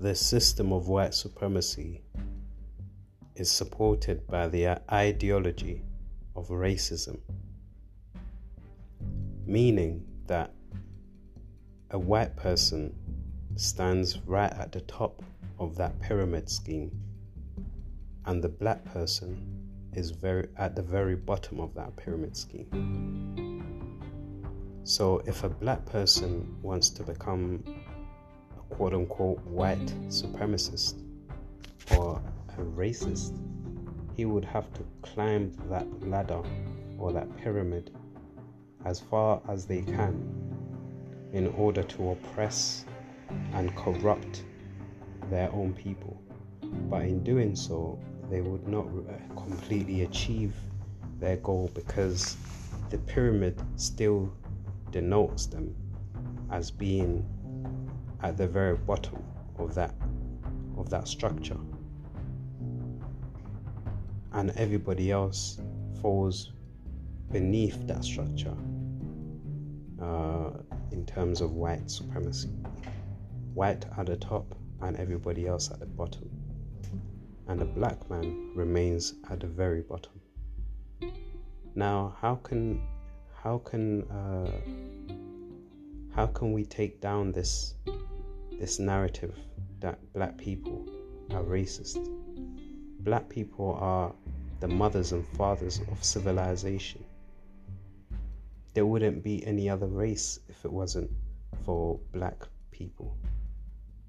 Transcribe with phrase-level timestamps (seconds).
[0.00, 2.00] this system of white supremacy
[3.36, 5.82] is supported by the ideology
[6.34, 7.18] of racism,
[9.46, 10.52] meaning that
[11.90, 12.94] a white person
[13.56, 15.22] stands right at the top
[15.58, 16.90] of that pyramid scheme,
[18.24, 19.36] and the black person
[19.92, 23.60] is very at the very bottom of that pyramid scheme.
[24.84, 27.62] So, if a black person wants to become
[28.80, 31.02] quote unquote white supremacist
[31.98, 32.18] or
[32.56, 33.38] a racist,
[34.16, 36.40] he would have to climb that ladder
[36.96, 37.90] or that pyramid
[38.86, 40.14] as far as they can
[41.34, 42.86] in order to oppress
[43.52, 44.44] and corrupt
[45.28, 46.18] their own people.
[46.88, 47.98] But in doing so,
[48.30, 50.54] they would not uh, completely achieve
[51.18, 52.38] their goal because
[52.88, 54.32] the pyramid still
[54.90, 55.74] denotes them
[56.50, 57.26] as being
[58.22, 59.22] at the very bottom
[59.58, 59.94] of that
[60.76, 61.58] of that structure
[64.32, 65.60] and everybody else
[66.00, 66.52] falls
[67.32, 68.56] beneath that structure
[70.00, 70.50] uh,
[70.92, 72.50] in terms of white supremacy.
[73.54, 76.30] White at the top and everybody else at the bottom.
[77.48, 80.20] And the black man remains at the very bottom.
[81.74, 82.80] Now, how can
[83.42, 84.50] how can uh,
[86.14, 87.74] how can we take down this
[88.60, 89.34] this narrative
[89.80, 90.86] that black people
[91.30, 92.06] are racist?
[93.00, 94.12] Black people are
[94.60, 97.02] the mothers and fathers of civilization.
[98.74, 101.10] There wouldn't be any other race if it wasn't
[101.64, 103.16] for black people.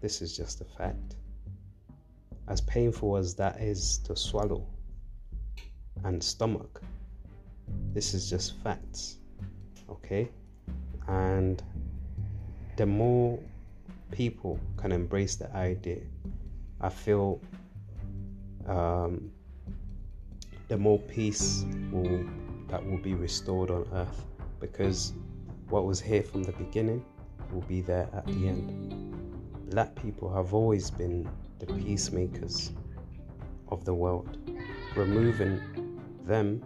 [0.00, 1.16] This is just a fact.
[2.46, 4.64] As painful as that is to swallow
[6.04, 6.80] and stomach,
[7.92, 9.18] this is just facts.
[9.90, 10.28] Okay?
[11.08, 11.60] And
[12.76, 13.40] the more
[14.10, 16.02] people can embrace the idea,
[16.80, 17.40] I feel
[18.66, 19.30] um,
[20.68, 22.24] the more peace will
[22.68, 24.26] that will be restored on earth
[24.58, 25.12] because
[25.68, 27.04] what was here from the beginning
[27.52, 29.70] will be there at the end.
[29.70, 31.28] Black people have always been
[31.58, 32.72] the peacemakers
[33.68, 34.36] of the world.
[34.96, 35.60] Removing
[36.24, 36.62] them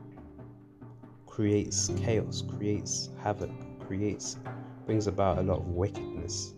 [1.27, 3.51] creates chaos, creates havoc,
[3.87, 4.39] creates
[4.87, 6.55] brings about a lot of wickedness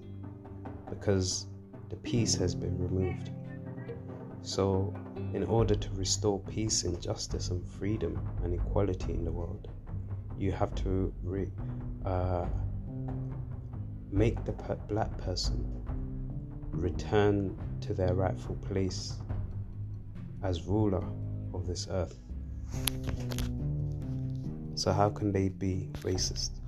[0.93, 1.47] because
[1.89, 3.31] the peace has been removed.
[4.43, 4.95] So
[5.33, 9.69] in order to restore peace and justice and freedom and equality in the world,
[10.37, 11.49] you have to re,
[12.05, 12.47] uh,
[14.11, 14.53] make the
[14.89, 15.65] black person
[16.73, 19.15] return to their rightful place
[20.43, 21.05] as ruler
[21.55, 22.19] of this earth.
[24.75, 26.62] So, how can they be racist?